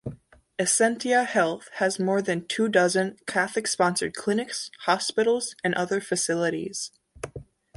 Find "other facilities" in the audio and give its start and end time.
5.75-6.89